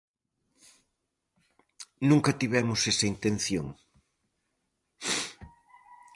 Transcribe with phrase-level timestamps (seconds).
[2.09, 3.67] Nunca tivemos esa intención.